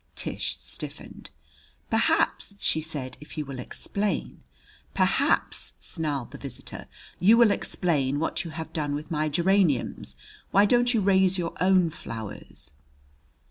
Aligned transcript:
Tish 0.15 0.57
stiffened. 0.57 1.29
"Perhaps," 1.91 2.55
she 2.57 2.81
said, 2.81 3.17
"if 3.21 3.37
you 3.37 3.45
will 3.45 3.59
explain" 3.59 4.41
"Perhaps," 4.95 5.73
snarled 5.79 6.31
the 6.31 6.39
visitor, 6.39 6.87
"you 7.19 7.37
will 7.37 7.51
explain 7.51 8.17
what 8.17 8.43
you 8.43 8.49
have 8.49 8.73
done 8.73 8.95
with 8.95 9.11
my 9.11 9.29
geraniums! 9.29 10.15
Why 10.49 10.65
don't 10.65 10.95
you 10.95 11.01
raise 11.01 11.37
your 11.37 11.53
own 11.61 11.91
flowers?" 11.91 12.73